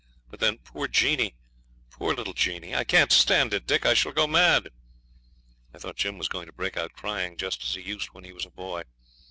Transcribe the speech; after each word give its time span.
But 0.31 0.39
then, 0.39 0.57
poor 0.57 0.87
Jeanie! 0.87 1.35
poor 1.91 2.15
little 2.15 2.33
Jeanie! 2.33 2.73
I 2.73 2.83
can't 2.83 3.11
stand 3.11 3.53
it, 3.53 3.67
Dick; 3.67 3.85
I 3.85 3.93
shall 3.93 4.11
go 4.13 4.25
mad!' 4.25 4.69
I 5.75 5.77
thought 5.77 5.95
Jim 5.97 6.17
was 6.17 6.27
going 6.27 6.47
to 6.47 6.51
break 6.53 6.75
out 6.75 6.93
crying 6.93 7.37
just 7.37 7.61
as 7.63 7.75
he 7.75 7.81
used 7.83 8.07
when 8.09 8.23
he 8.23 8.33
was 8.33 8.47
a 8.47 8.49
boy. 8.49 8.81